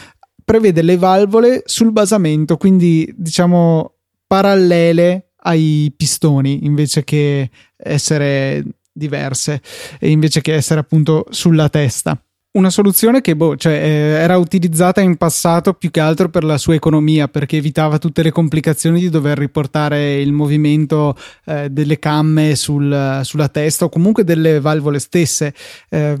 [0.43, 3.93] prevede le valvole sul basamento, quindi diciamo
[4.27, 8.63] parallele ai pistoni invece che essere
[8.97, 9.61] diverse
[10.01, 12.19] invece che essere appunto sulla testa.
[12.57, 13.87] Una soluzione che boh, cioè, eh,
[14.19, 18.31] era utilizzata in passato più che altro per la sua economia, perché evitava tutte le
[18.31, 24.59] complicazioni di dover riportare il movimento eh, delle camme sul, sulla testa o comunque delle
[24.59, 25.53] valvole stesse.
[25.89, 26.15] Eh,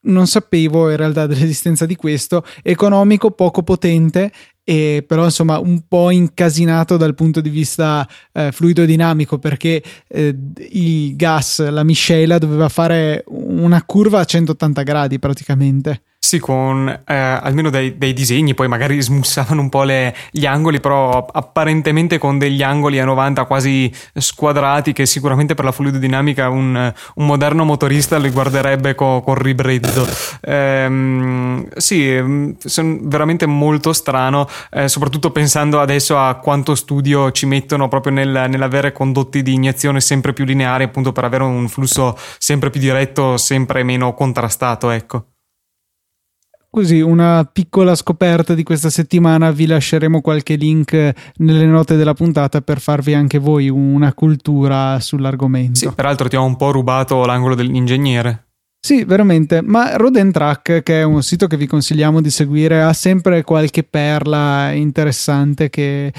[0.00, 4.30] non sapevo in realtà dell'esistenza di questo, economico, poco potente
[4.70, 10.36] e però insomma un po' incasinato dal punto di vista eh, fluido dinamico perché eh,
[10.72, 16.02] il gas, la miscela doveva fare una curva a 180 gradi praticamente.
[16.28, 20.78] Sì, con eh, almeno dei, dei, disegni, poi magari smussavano un po' le, gli angoli,
[20.78, 26.92] però apparentemente con degli angoli a 90 quasi squadrati che sicuramente per la fluidodinamica un,
[27.14, 30.06] un moderno motorista li guarderebbe co, con ribrezzo.
[30.42, 32.50] Ehm, sì, mm,
[33.04, 38.92] veramente molto strano, eh, soprattutto pensando adesso a quanto studio ci mettono proprio nel, nell'avere
[38.92, 43.82] condotti di iniezione sempre più lineari, appunto per avere un flusso sempre più diretto, sempre
[43.82, 45.24] meno contrastato, ecco
[46.70, 52.60] così una piccola scoperta di questa settimana vi lasceremo qualche link nelle note della puntata
[52.60, 55.78] per farvi anche voi una cultura sull'argomento.
[55.78, 58.44] Sì, peraltro ti ho un po' rubato l'angolo dell'ingegnere.
[58.80, 62.92] Sì, veramente, ma Roden Track, che è un sito che vi consigliamo di seguire, ha
[62.92, 66.12] sempre qualche perla interessante che,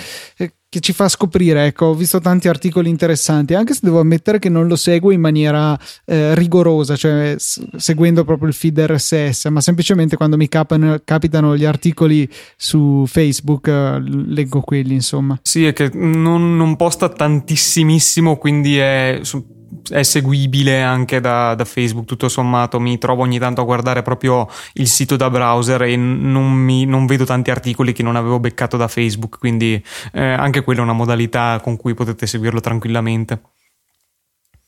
[0.70, 1.66] che ci fa scoprire.
[1.66, 5.20] Ecco, ho visto tanti articoli interessanti, anche se devo ammettere che non lo seguo in
[5.20, 11.02] maniera eh, rigorosa, cioè s- seguendo proprio il feed RSS, ma semplicemente quando mi capano,
[11.04, 15.40] capitano gli articoli su Facebook eh, leggo quelli, insomma.
[15.42, 19.20] Sì, è che non, non posta tantissimissimo, quindi è.
[19.24, 19.58] Su
[19.90, 24.48] è seguibile anche da, da, Facebook, tutto sommato mi trovo ogni tanto a guardare proprio
[24.74, 28.78] il sito da browser e non, mi, non vedo tanti articoli che non avevo beccato
[28.78, 29.82] da Facebook, quindi
[30.14, 33.42] eh, anche quella è una modalità con cui potete seguirlo tranquillamente.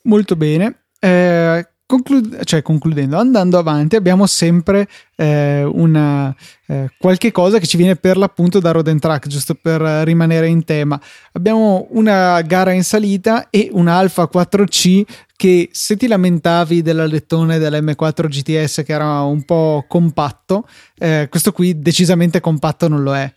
[0.03, 0.85] Molto bene.
[0.99, 1.50] Eh,
[1.91, 6.33] Conclu- cioè, concludendo, andando avanti, abbiamo sempre eh, una,
[6.67, 10.63] eh, qualche cosa che ci viene per l'appunto da Roden Track, giusto per rimanere in
[10.63, 10.97] tema.
[11.33, 15.03] Abbiamo una gara in salita e un Alfa 4C
[15.35, 20.65] che se ti lamentavi dell'alettone dell'M4 GTS che era un po' compatto,
[20.97, 23.29] eh, questo qui decisamente compatto non lo è.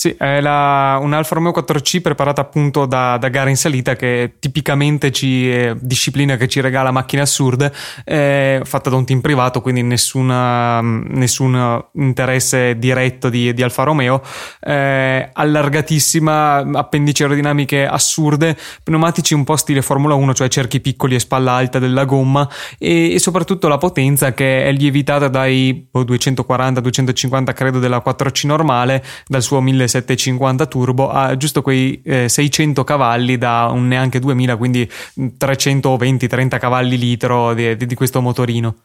[0.00, 4.34] Sì, è la, un Alfa Romeo 4C preparata appunto da, da gara in salita che
[4.38, 9.60] tipicamente ci eh, disciplina che ci regala macchine assurde, eh, fatta da un team privato,
[9.60, 14.22] quindi nessuna, nessun interesse diretto di, di Alfa Romeo,
[14.60, 21.18] eh, allargatissima, appendici aerodinamiche assurde, pneumatici un po' stile Formula 1, cioè cerchi piccoli e
[21.18, 27.52] spalla alta della gomma e, e soprattutto la potenza che è lievitata dai oh, 240-250
[27.52, 33.38] credo della 4C normale, dal suo 1000 750 turbo ha giusto quei eh, 600 cavalli
[33.38, 38.76] da un neanche 2000, quindi 320-30 cavalli litro di, di questo motorino.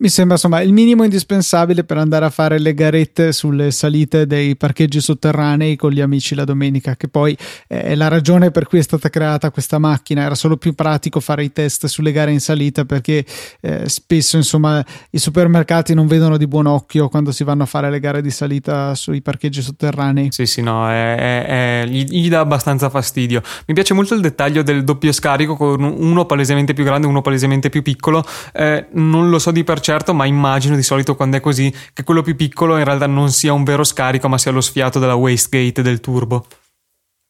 [0.00, 4.56] Mi sembra insomma il minimo indispensabile per andare a fare le garette sulle salite dei
[4.56, 7.36] parcheggi sotterranei con gli amici la domenica, che poi
[7.66, 10.22] è la ragione per cui è stata creata questa macchina.
[10.22, 13.26] Era solo più pratico fare i test sulle gare in salita perché
[13.60, 17.90] eh, spesso insomma i supermercati non vedono di buon occhio quando si vanno a fare
[17.90, 20.28] le gare di salita sui parcheggi sotterranei.
[20.32, 23.42] Sì, sì, no, è, è, è, gli, gli, dà abbastanza fastidio.
[23.66, 27.20] Mi piace molto il dettaglio del doppio scarico con uno palesemente più grande e uno
[27.20, 28.24] palesemente più piccolo.
[28.54, 32.04] Eh, non lo so di per certo, ma immagino di solito quando è così che
[32.04, 35.14] quello più piccolo in realtà non sia un vero scarico, ma sia lo sfiato della
[35.14, 36.46] wastegate del turbo.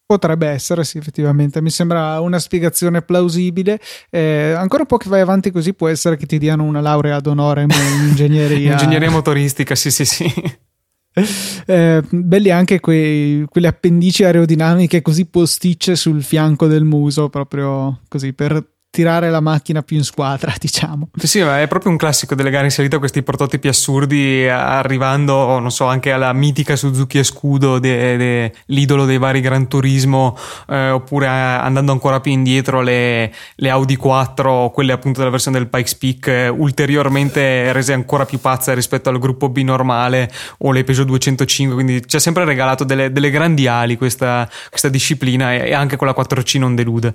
[0.07, 1.63] Potrebbe essere, sì, effettivamente.
[1.63, 3.79] Mi sembra una spiegazione plausibile.
[4.11, 7.17] Eh, ancora un po' che vai avanti così, può essere che ti diano una laurea
[7.17, 7.69] ad onore in
[8.09, 8.73] ingegneria.
[8.73, 10.33] ingegneria motoristica, sì, sì, sì.
[11.67, 18.33] Eh, belli anche quei, quelle appendici aerodinamiche così posticce sul fianco del muso, proprio così
[18.33, 21.11] per tirare la macchina più in squadra, diciamo.
[21.17, 25.71] Sì, ma è proprio un classico delle gare in salita, questi prototipi assurdi, arrivando, non
[25.71, 30.37] so, anche alla mitica Suzuki e Scudo, de, de, l'idolo dei vari Gran Turismo,
[30.69, 35.69] eh, oppure andando ancora più indietro le, le, Audi 4, quelle appunto della versione del
[35.69, 40.83] Pikes Peak, eh, ulteriormente rese ancora più pazze rispetto al gruppo B normale o le
[40.83, 45.73] Peugeot 205, quindi ci ha sempre regalato delle, delle grandi ali questa, questa disciplina e
[45.73, 47.15] anche con la 4C non delude.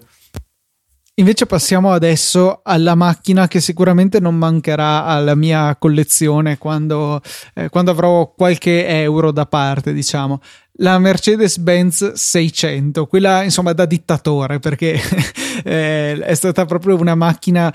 [1.18, 7.22] Invece passiamo adesso alla macchina che sicuramente non mancherà alla mia collezione quando,
[7.54, 10.42] eh, quando avrò qualche euro da parte, diciamo.
[10.80, 15.00] La Mercedes-Benz 600, quella insomma da dittatore, perché
[15.64, 17.74] eh, è stata proprio una macchina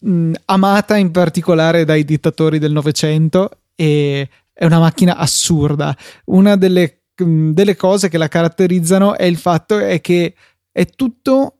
[0.00, 5.96] mh, amata in particolare dai dittatori del Novecento e è una macchina assurda.
[6.24, 10.34] Una delle, mh, delle cose che la caratterizzano è il fatto è che
[10.72, 11.59] è tutto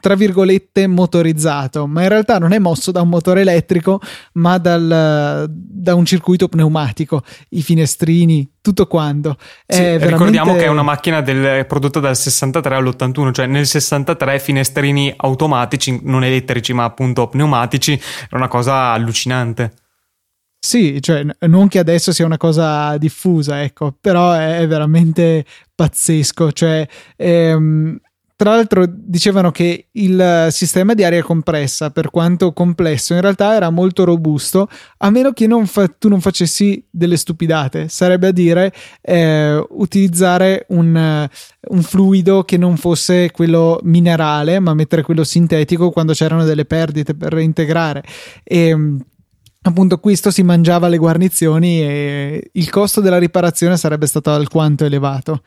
[0.00, 4.00] tra virgolette motorizzato, ma in realtà non è mosso da un motore elettrico,
[4.34, 9.36] ma dal, da un circuito pneumatico, i finestrini, tutto quanto.
[9.66, 10.08] Sì, veramente...
[10.08, 16.00] Ricordiamo che è una macchina del, prodotta dal 63 all'81, cioè nel 63 finestrini automatici,
[16.02, 19.72] non elettrici, ma appunto pneumatici, era una cosa allucinante.
[20.58, 26.84] Sì, cioè non che adesso sia una cosa diffusa, ecco, però è veramente pazzesco, cioè
[27.14, 27.96] ehm,
[28.36, 33.70] tra l'altro dicevano che il sistema di aria compressa, per quanto complesso, in realtà era
[33.70, 34.68] molto robusto,
[34.98, 37.88] a meno che non fa- tu non facessi delle stupidate.
[37.88, 41.26] Sarebbe a dire eh, utilizzare un,
[41.68, 47.14] un, fluido che non fosse quello minerale, ma mettere quello sintetico quando c'erano delle perdite
[47.14, 48.02] per reintegrare.
[48.44, 48.76] E
[49.62, 55.40] appunto questo si mangiava le guarnizioni e il costo della riparazione sarebbe stato alquanto elevato.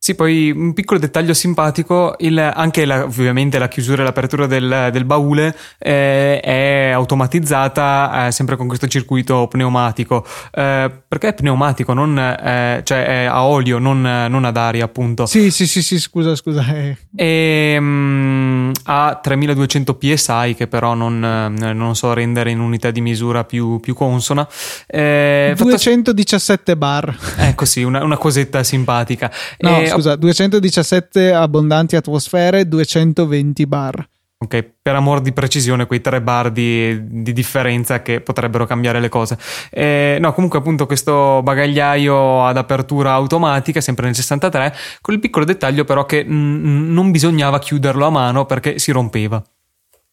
[0.00, 4.90] Sì, poi un piccolo dettaglio simpatico, il, anche la, ovviamente la chiusura e l'apertura del,
[4.92, 10.24] del baule eh, è automatizzata eh, sempre con questo circuito pneumatico.
[10.52, 15.26] Eh, perché è pneumatico, non, eh, cioè è a olio, non, non, ad aria appunto.
[15.26, 16.64] Sì, sì, sì, sì scusa, scusa.
[16.68, 16.96] Eh.
[17.16, 21.18] E, mh, ha 3200 psi che però non,
[21.58, 24.46] non, so rendere in unità di misura più, più consona.
[24.86, 26.76] 217 fatto...
[26.78, 27.16] bar.
[27.36, 29.30] Ecco sì, una, una cosetta simpatica.
[29.58, 34.08] No, e, scusa, 217 abbondanti atmosfere, 220 bar.
[34.40, 39.08] Ok, per amor di precisione, quei tre bar di, di differenza che potrebbero cambiare le
[39.08, 39.36] cose.
[39.68, 45.44] Eh, no, comunque, appunto, questo bagagliaio ad apertura automatica, sempre nel 63, con il piccolo
[45.44, 49.42] dettaglio, però, che n- non bisognava chiuderlo a mano perché si rompeva.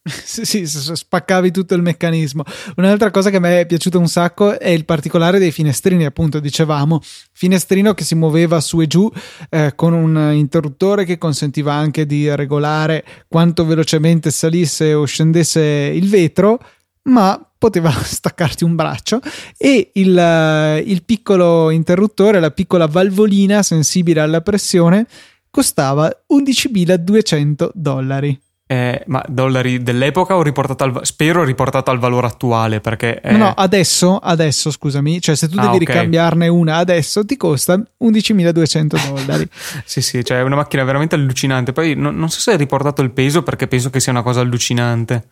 [0.23, 2.43] sì, spaccavi tutto il meccanismo.
[2.75, 6.39] Un'altra cosa che a me è piaciuta un sacco è il particolare dei finestrini, appunto,
[6.39, 9.11] dicevamo, finestrino che si muoveva su e giù
[9.49, 16.07] eh, con un interruttore che consentiva anche di regolare quanto velocemente salisse o scendesse il
[16.07, 16.59] vetro,
[17.03, 19.19] ma poteva staccarti un braccio
[19.57, 25.07] e il, il piccolo interruttore, la piccola valvolina sensibile alla pressione
[25.49, 28.44] costava 11.200 dollari.
[28.75, 33.31] Eh, ma dollari dell'epoca o riportato al, spero riportato al valore attuale perché è...
[33.31, 35.85] no, no adesso, adesso scusami cioè se tu ah, devi okay.
[35.85, 39.47] ricambiarne una adesso ti costa 11.200 dollari
[39.85, 43.01] sì sì cioè è una macchina veramente allucinante poi no, non so se hai riportato
[43.01, 45.25] il peso perché penso che sia una cosa allucinante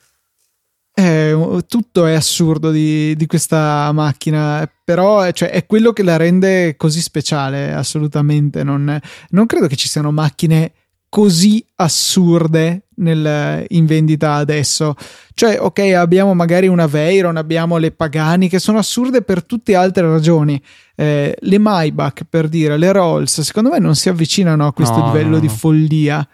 [0.94, 1.36] eh,
[1.68, 7.02] tutto è assurdo di, di questa macchina, però cioè, è quello che la rende così
[7.02, 8.64] speciale, assolutamente.
[8.64, 10.72] Non, non credo che ci siano macchine
[11.14, 14.96] così assurde nel, in vendita adesso.
[15.36, 20.10] Cioè, ok, abbiamo magari una Veyron, abbiamo le Pagani che sono assurde per tutte altre
[20.10, 20.60] ragioni.
[20.96, 25.06] Eh, le Maybach, per dire, le Rolls, secondo me non si avvicinano a questo no,
[25.06, 25.40] livello no, no.
[25.42, 26.28] di follia.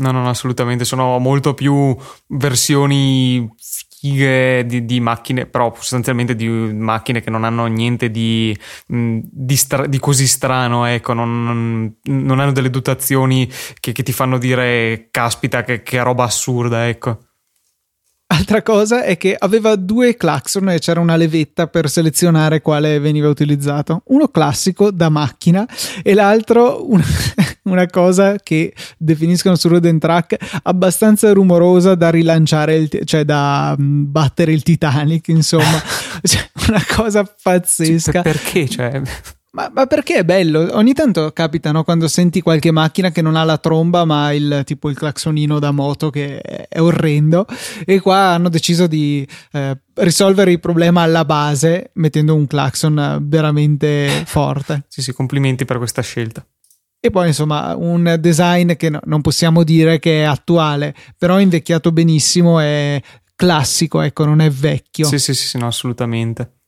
[0.00, 0.84] No, no, assolutamente.
[0.84, 1.96] Sono molto più
[2.28, 3.48] versioni
[4.00, 9.86] fighe di, di, macchine, però sostanzialmente di macchine che non hanno niente di, di, stra-
[9.86, 15.62] di così strano, ecco, non, non, hanno delle dotazioni che, che ti fanno dire caspita
[15.62, 17.18] che, che roba assurda, ecco.
[18.32, 23.28] Altra cosa è che aveva due clacson e c'era una levetta per selezionare quale veniva
[23.28, 24.02] utilizzato.
[24.06, 25.66] Uno classico da macchina
[26.02, 27.02] e l'altro una,
[27.64, 34.10] una cosa che definiscono su Road Track abbastanza rumorosa da rilanciare, il, cioè da mm,
[34.10, 35.82] battere il Titanic, insomma.
[36.22, 38.22] cioè, una cosa pazzesca.
[38.22, 38.68] perché?
[38.68, 39.02] Cioè...
[39.52, 40.68] Ma, ma, perché è bello?
[40.76, 41.82] Ogni tanto capita no?
[41.82, 45.72] quando senti qualche macchina che non ha la tromba, ma il tipo il claxonino da
[45.72, 47.46] moto che è orrendo.
[47.84, 54.22] E qua hanno deciso di eh, risolvere il problema alla base mettendo un claxon veramente
[54.24, 54.84] forte.
[54.86, 56.46] sì, sì, complimenti per questa scelta.
[57.02, 61.42] E poi insomma un design che no, non possiamo dire che è attuale, però è
[61.42, 63.00] invecchiato benissimo, è
[63.34, 65.06] classico, ecco, non è vecchio.
[65.06, 66.58] Sì, sì, sì, sì no, assolutamente.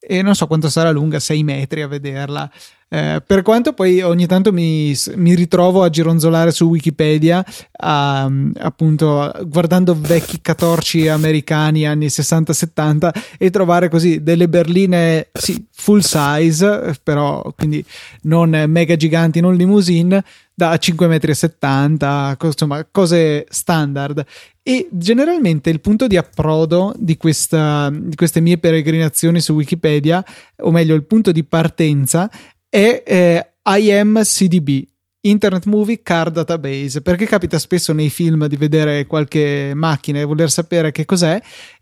[0.00, 2.50] E non so quanto sarà lunga, 6 metri a vederla.
[2.90, 7.44] Eh, per quanto poi ogni tanto mi, mi, ritrovo a gironzolare su Wikipedia,
[7.80, 8.30] a,
[8.60, 16.98] appunto guardando vecchi catorci americani anni 60-70 e trovare così delle berline sì, full size,
[17.02, 17.84] però quindi
[18.22, 20.24] non mega giganti, non limousine,
[20.54, 24.24] da 5,70 m, insomma cose standard.
[24.62, 30.24] E generalmente il punto di approdo di, questa, di queste mie peregrinazioni su Wikipedia,
[30.62, 32.30] o meglio il punto di partenza,
[32.68, 34.86] è eh, IMCDB,
[35.22, 40.50] Internet Movie Car Database, perché capita spesso nei film di vedere qualche macchina e voler
[40.50, 41.40] sapere che cos'è.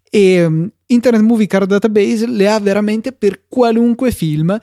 [0.09, 4.57] E um, Internet Movie Car Database le ha veramente per qualunque film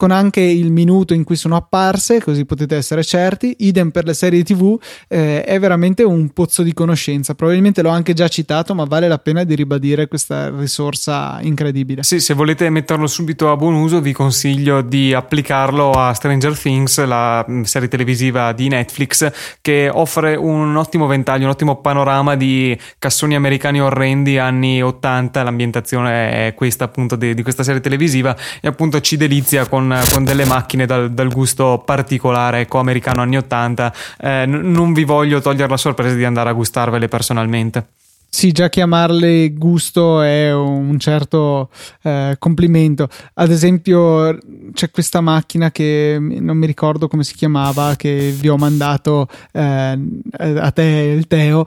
[0.00, 3.54] con anche il minuto in cui sono apparse, così potete essere certi.
[3.58, 7.34] Idem per le serie TV, eh, è veramente un pozzo di conoscenza.
[7.34, 12.02] Probabilmente l'ho anche già citato, ma vale la pena di ribadire questa risorsa incredibile.
[12.02, 17.04] Sì, se volete metterlo subito a buon uso, vi consiglio di applicarlo a Stranger Things,
[17.04, 19.30] la mm, serie televisiva di Netflix,
[19.60, 25.42] che offre un ottimo ventaglio, un ottimo panorama di cassoni americani orrendi anni 80.
[25.42, 30.24] L'ambientazione è questa appunto di, di questa serie televisiva e appunto ci delizia con con,
[30.24, 33.92] delle macchine dal, dal, gusto particolare, ecco, americano anni 80.
[34.18, 37.86] Eh, n- non vi voglio togliere la sorpresa di andare a gustarvele personalmente.
[38.32, 41.68] Sì, già chiamarle gusto è un certo
[42.02, 43.08] eh, complimento.
[43.34, 44.38] Ad esempio,
[44.72, 49.98] c'è questa macchina che non mi ricordo come si chiamava, che vi ho mandato eh,
[50.38, 50.82] a te
[51.18, 51.64] il Teo,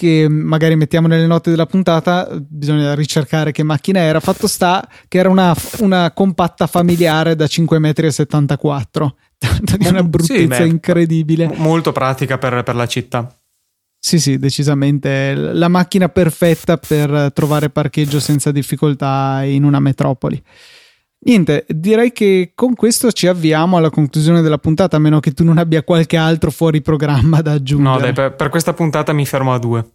[0.00, 4.18] che magari mettiamo nelle note della puntata, bisogna ricercare che macchina era.
[4.18, 9.76] Fatto sta che era una, una compatta familiare da 5,74 m.
[9.76, 11.52] di una bruttezza sì, beh, incredibile.
[11.54, 13.36] Molto pratica per, per la città.
[13.98, 20.42] Sì, sì, decisamente la macchina perfetta per trovare parcheggio senza difficoltà in una metropoli.
[21.22, 25.44] Niente, direi che con questo ci avviamo alla conclusione della puntata, a meno che tu
[25.44, 27.94] non abbia qualche altro fuori programma da aggiungere.
[27.94, 29.86] No, dai, per, per questa puntata mi fermo a due.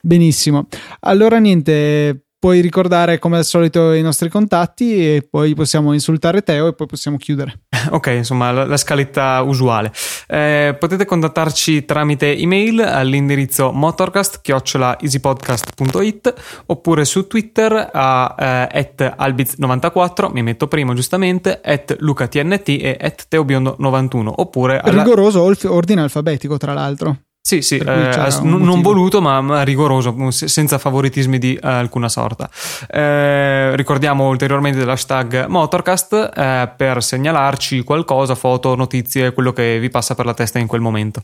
[0.00, 0.66] Benissimo.
[1.00, 6.68] Allora, niente, puoi ricordare come al solito i nostri contatti e poi possiamo insultare Teo
[6.68, 7.62] e poi possiamo chiudere.
[7.90, 9.92] Ok, insomma, la, la scaletta usuale.
[10.26, 16.34] Eh, potete contattarci tramite email all'indirizzo motorcast-easypodcast.it
[16.66, 24.32] oppure su Twitter a eh, albiz94, mi metto primo giustamente, at lucatnt e at teobiondo91
[24.36, 24.80] oppure...
[24.80, 25.02] Alla...
[25.02, 27.25] Rigoroso ordine alfabetico, tra l'altro.
[27.46, 32.50] Sì, sì, eh, non voluto ma rigoroso, senza favoritismi di eh, alcuna sorta.
[32.90, 40.16] Eh, ricordiamo ulteriormente l'hashtag Motorcast eh, per segnalarci qualcosa, foto, notizie, quello che vi passa
[40.16, 41.22] per la testa in quel momento.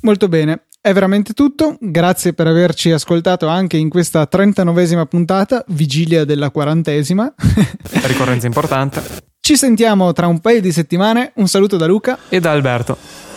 [0.00, 1.76] Molto bene, è veramente tutto.
[1.78, 7.34] Grazie per averci ascoltato anche in questa 39esima puntata, vigilia della quarantesima.
[8.04, 9.02] Ricorrenza importante.
[9.38, 11.32] Ci sentiamo tra un paio di settimane.
[11.34, 13.29] Un saluto da Luca e da Alberto.